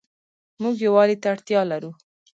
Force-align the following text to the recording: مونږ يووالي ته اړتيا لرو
مونږ 0.61 0.75
يووالي 0.87 1.15
ته 1.21 1.27
اړتيا 1.33 1.61
لرو 1.71 1.91